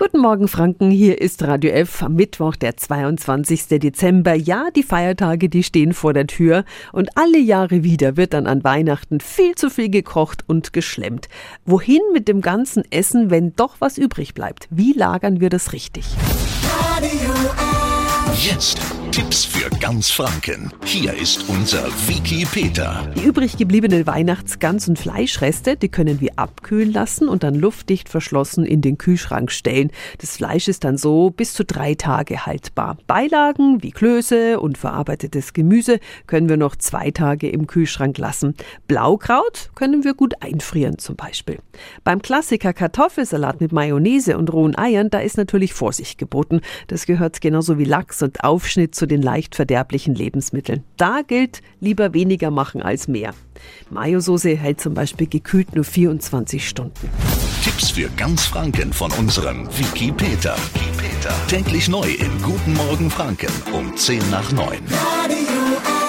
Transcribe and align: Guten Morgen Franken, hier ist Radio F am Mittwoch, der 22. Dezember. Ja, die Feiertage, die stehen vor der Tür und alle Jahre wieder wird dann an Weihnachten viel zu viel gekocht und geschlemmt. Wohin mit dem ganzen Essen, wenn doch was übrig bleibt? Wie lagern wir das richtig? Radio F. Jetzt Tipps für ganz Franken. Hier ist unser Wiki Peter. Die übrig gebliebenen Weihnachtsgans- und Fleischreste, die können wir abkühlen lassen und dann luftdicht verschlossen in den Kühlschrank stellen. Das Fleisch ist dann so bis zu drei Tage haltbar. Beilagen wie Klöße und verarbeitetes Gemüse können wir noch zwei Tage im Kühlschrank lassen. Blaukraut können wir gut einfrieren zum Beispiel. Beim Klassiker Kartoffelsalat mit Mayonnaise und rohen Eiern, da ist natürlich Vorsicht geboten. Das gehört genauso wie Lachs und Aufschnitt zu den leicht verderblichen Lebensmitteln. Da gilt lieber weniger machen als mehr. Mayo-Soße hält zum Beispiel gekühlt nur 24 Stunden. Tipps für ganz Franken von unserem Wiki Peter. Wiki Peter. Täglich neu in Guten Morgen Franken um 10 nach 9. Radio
Guten 0.00 0.20
Morgen 0.20 0.48
Franken, 0.48 0.90
hier 0.90 1.20
ist 1.20 1.42
Radio 1.42 1.72
F 1.72 2.02
am 2.02 2.14
Mittwoch, 2.14 2.56
der 2.56 2.74
22. 2.74 3.66
Dezember. 3.80 4.32
Ja, 4.32 4.70
die 4.74 4.82
Feiertage, 4.82 5.50
die 5.50 5.62
stehen 5.62 5.92
vor 5.92 6.14
der 6.14 6.26
Tür 6.26 6.64
und 6.94 7.10
alle 7.18 7.38
Jahre 7.38 7.84
wieder 7.84 8.16
wird 8.16 8.32
dann 8.32 8.46
an 8.46 8.64
Weihnachten 8.64 9.20
viel 9.20 9.56
zu 9.56 9.68
viel 9.68 9.90
gekocht 9.90 10.42
und 10.46 10.72
geschlemmt. 10.72 11.28
Wohin 11.66 12.00
mit 12.14 12.28
dem 12.28 12.40
ganzen 12.40 12.82
Essen, 12.90 13.28
wenn 13.28 13.54
doch 13.56 13.76
was 13.80 13.98
übrig 13.98 14.32
bleibt? 14.32 14.68
Wie 14.70 14.94
lagern 14.94 15.38
wir 15.42 15.50
das 15.50 15.74
richtig? 15.74 16.06
Radio 16.96 17.34
F. 17.58 18.42
Jetzt 18.42 18.80
Tipps 19.12 19.44
für 19.44 19.68
ganz 19.80 20.08
Franken. 20.08 20.72
Hier 20.84 21.12
ist 21.14 21.48
unser 21.48 21.84
Wiki 22.06 22.46
Peter. 22.48 23.10
Die 23.16 23.24
übrig 23.24 23.56
gebliebenen 23.56 24.04
Weihnachtsgans- 24.06 24.88
und 24.88 25.00
Fleischreste, 25.00 25.76
die 25.76 25.88
können 25.88 26.20
wir 26.20 26.30
abkühlen 26.36 26.92
lassen 26.92 27.28
und 27.28 27.42
dann 27.42 27.56
luftdicht 27.56 28.08
verschlossen 28.08 28.64
in 28.64 28.82
den 28.82 28.98
Kühlschrank 28.98 29.50
stellen. 29.50 29.90
Das 30.18 30.36
Fleisch 30.36 30.68
ist 30.68 30.84
dann 30.84 30.96
so 30.96 31.30
bis 31.30 31.54
zu 31.54 31.64
drei 31.64 31.96
Tage 31.96 32.46
haltbar. 32.46 32.98
Beilagen 33.08 33.82
wie 33.82 33.90
Klöße 33.90 34.60
und 34.60 34.78
verarbeitetes 34.78 35.54
Gemüse 35.54 35.98
können 36.28 36.48
wir 36.48 36.56
noch 36.56 36.76
zwei 36.76 37.10
Tage 37.10 37.48
im 37.48 37.66
Kühlschrank 37.66 38.16
lassen. 38.16 38.54
Blaukraut 38.86 39.70
können 39.74 40.04
wir 40.04 40.14
gut 40.14 40.34
einfrieren 40.40 40.98
zum 40.98 41.16
Beispiel. 41.16 41.58
Beim 42.04 42.22
Klassiker 42.22 42.72
Kartoffelsalat 42.72 43.60
mit 43.60 43.72
Mayonnaise 43.72 44.38
und 44.38 44.52
rohen 44.52 44.78
Eiern, 44.78 45.10
da 45.10 45.18
ist 45.18 45.36
natürlich 45.36 45.74
Vorsicht 45.74 46.16
geboten. 46.16 46.60
Das 46.86 47.06
gehört 47.06 47.40
genauso 47.40 47.76
wie 47.76 47.84
Lachs 47.84 48.22
und 48.22 48.44
Aufschnitt 48.44 48.99
zu 49.00 49.06
den 49.06 49.22
leicht 49.22 49.54
verderblichen 49.54 50.14
Lebensmitteln. 50.14 50.84
Da 50.98 51.22
gilt 51.26 51.62
lieber 51.80 52.12
weniger 52.12 52.50
machen 52.50 52.82
als 52.82 53.08
mehr. 53.08 53.32
Mayo-Soße 53.88 54.54
hält 54.54 54.78
zum 54.78 54.92
Beispiel 54.92 55.26
gekühlt 55.26 55.74
nur 55.74 55.84
24 55.84 56.68
Stunden. 56.68 57.08
Tipps 57.64 57.92
für 57.92 58.10
ganz 58.10 58.44
Franken 58.44 58.92
von 58.92 59.10
unserem 59.12 59.66
Wiki 59.78 60.12
Peter. 60.12 60.54
Wiki 60.74 60.90
Peter. 60.98 61.34
Täglich 61.48 61.88
neu 61.88 62.10
in 62.10 62.42
Guten 62.42 62.74
Morgen 62.74 63.10
Franken 63.10 63.52
um 63.72 63.96
10 63.96 64.20
nach 64.30 64.52
9. 64.52 64.66
Radio 64.68 65.99